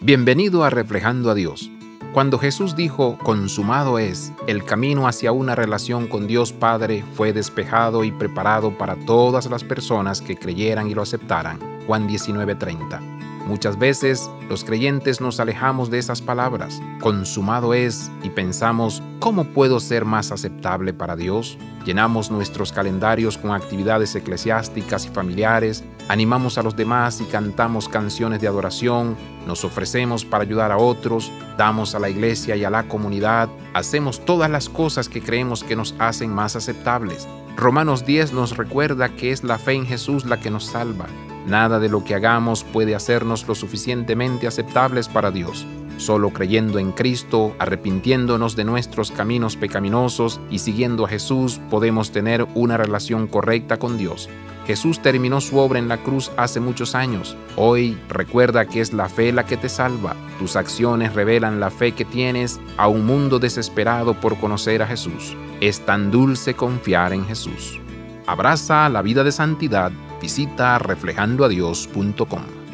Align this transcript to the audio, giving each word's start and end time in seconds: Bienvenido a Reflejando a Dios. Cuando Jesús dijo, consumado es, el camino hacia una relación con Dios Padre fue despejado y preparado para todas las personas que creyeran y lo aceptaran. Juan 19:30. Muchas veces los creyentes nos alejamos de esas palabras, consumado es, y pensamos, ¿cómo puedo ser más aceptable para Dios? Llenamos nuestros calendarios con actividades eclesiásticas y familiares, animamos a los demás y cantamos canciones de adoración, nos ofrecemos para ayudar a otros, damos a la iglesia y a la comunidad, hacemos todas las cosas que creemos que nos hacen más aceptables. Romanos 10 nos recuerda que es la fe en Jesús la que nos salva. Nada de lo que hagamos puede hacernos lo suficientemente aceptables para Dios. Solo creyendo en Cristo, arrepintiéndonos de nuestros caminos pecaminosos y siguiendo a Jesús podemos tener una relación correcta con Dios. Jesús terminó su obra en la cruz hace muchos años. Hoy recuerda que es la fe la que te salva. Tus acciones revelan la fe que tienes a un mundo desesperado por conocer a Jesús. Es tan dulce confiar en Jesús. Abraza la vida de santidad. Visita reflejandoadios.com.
Bienvenido 0.00 0.62
a 0.62 0.70
Reflejando 0.70 1.28
a 1.28 1.34
Dios. 1.34 1.72
Cuando 2.14 2.38
Jesús 2.38 2.76
dijo, 2.76 3.18
consumado 3.18 3.98
es, 3.98 4.32
el 4.46 4.64
camino 4.64 5.08
hacia 5.08 5.32
una 5.32 5.56
relación 5.56 6.06
con 6.06 6.28
Dios 6.28 6.52
Padre 6.52 7.04
fue 7.14 7.32
despejado 7.32 8.04
y 8.04 8.12
preparado 8.12 8.78
para 8.78 8.94
todas 8.94 9.50
las 9.50 9.64
personas 9.64 10.22
que 10.22 10.36
creyeran 10.36 10.88
y 10.88 10.94
lo 10.94 11.02
aceptaran. 11.02 11.58
Juan 11.88 12.06
19:30. 12.06 13.00
Muchas 13.48 13.76
veces 13.76 14.30
los 14.48 14.62
creyentes 14.62 15.20
nos 15.20 15.40
alejamos 15.40 15.90
de 15.90 15.98
esas 15.98 16.22
palabras, 16.22 16.80
consumado 17.00 17.74
es, 17.74 18.08
y 18.22 18.28
pensamos, 18.28 19.02
¿cómo 19.18 19.44
puedo 19.46 19.80
ser 19.80 20.04
más 20.04 20.30
aceptable 20.30 20.92
para 20.92 21.16
Dios? 21.16 21.58
Llenamos 21.84 22.30
nuestros 22.30 22.72
calendarios 22.72 23.36
con 23.36 23.50
actividades 23.50 24.14
eclesiásticas 24.14 25.06
y 25.06 25.08
familiares, 25.08 25.82
animamos 26.08 26.58
a 26.58 26.62
los 26.62 26.74
demás 26.74 27.20
y 27.20 27.24
cantamos 27.24 27.88
canciones 27.88 28.40
de 28.40 28.48
adoración, 28.48 29.16
nos 29.46 29.64
ofrecemos 29.64 30.24
para 30.24 30.42
ayudar 30.42 30.72
a 30.72 30.78
otros, 30.78 31.30
damos 31.56 31.94
a 31.94 31.98
la 31.98 32.08
iglesia 32.08 32.56
y 32.56 32.64
a 32.64 32.70
la 32.70 32.88
comunidad, 32.88 33.48
hacemos 33.74 34.24
todas 34.24 34.50
las 34.50 34.68
cosas 34.68 35.08
que 35.08 35.22
creemos 35.22 35.62
que 35.62 35.76
nos 35.76 35.94
hacen 35.98 36.34
más 36.34 36.56
aceptables. 36.56 37.28
Romanos 37.56 38.06
10 38.06 38.32
nos 38.32 38.56
recuerda 38.56 39.08
que 39.10 39.32
es 39.32 39.44
la 39.44 39.58
fe 39.58 39.72
en 39.72 39.86
Jesús 39.86 40.24
la 40.24 40.40
que 40.40 40.50
nos 40.50 40.66
salva. 40.66 41.06
Nada 41.46 41.78
de 41.78 41.88
lo 41.88 42.04
que 42.04 42.14
hagamos 42.14 42.62
puede 42.64 42.94
hacernos 42.94 43.46
lo 43.48 43.54
suficientemente 43.54 44.46
aceptables 44.46 45.08
para 45.08 45.30
Dios. 45.30 45.66
Solo 45.96 46.30
creyendo 46.30 46.78
en 46.78 46.92
Cristo, 46.92 47.56
arrepintiéndonos 47.58 48.54
de 48.54 48.64
nuestros 48.64 49.10
caminos 49.10 49.56
pecaminosos 49.56 50.40
y 50.50 50.60
siguiendo 50.60 51.04
a 51.04 51.08
Jesús 51.08 51.60
podemos 51.70 52.12
tener 52.12 52.46
una 52.54 52.76
relación 52.76 53.26
correcta 53.26 53.78
con 53.78 53.98
Dios. 53.98 54.28
Jesús 54.68 55.00
terminó 55.00 55.40
su 55.40 55.56
obra 55.56 55.78
en 55.78 55.88
la 55.88 55.96
cruz 55.96 56.30
hace 56.36 56.60
muchos 56.60 56.94
años. 56.94 57.34
Hoy 57.56 57.96
recuerda 58.10 58.66
que 58.66 58.82
es 58.82 58.92
la 58.92 59.08
fe 59.08 59.32
la 59.32 59.46
que 59.46 59.56
te 59.56 59.70
salva. 59.70 60.14
Tus 60.38 60.56
acciones 60.56 61.14
revelan 61.14 61.58
la 61.58 61.70
fe 61.70 61.92
que 61.92 62.04
tienes 62.04 62.60
a 62.76 62.86
un 62.86 63.06
mundo 63.06 63.38
desesperado 63.38 64.12
por 64.12 64.38
conocer 64.38 64.82
a 64.82 64.86
Jesús. 64.86 65.34
Es 65.62 65.86
tan 65.86 66.10
dulce 66.10 66.52
confiar 66.52 67.14
en 67.14 67.24
Jesús. 67.24 67.80
Abraza 68.26 68.90
la 68.90 69.00
vida 69.00 69.24
de 69.24 69.32
santidad. 69.32 69.90
Visita 70.20 70.78
reflejandoadios.com. 70.78 72.67